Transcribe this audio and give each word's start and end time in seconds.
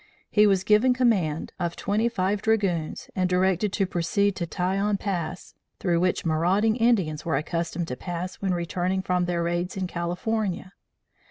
He 0.31 0.47
was 0.47 0.63
given 0.63 0.95
command 0.95 1.53
of 1.59 1.75
twenty 1.75 2.09
five 2.09 2.41
dragoons 2.41 3.11
and 3.15 3.29
directed 3.29 3.71
to 3.73 3.85
proceed 3.85 4.35
to 4.37 4.47
Tajon 4.47 4.97
Pass, 4.99 5.53
through 5.79 5.99
which 5.99 6.25
marauding 6.25 6.75
Indians 6.75 7.23
were 7.23 7.37
accustomed 7.37 7.87
to 7.89 7.95
pass 7.95 8.37
when 8.37 8.51
returning 8.55 9.03
from 9.03 9.25
their 9.25 9.43
raids 9.43 9.77
in 9.77 9.85
California. 9.85 10.73